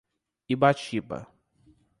[0.53, 1.17] Ibatiba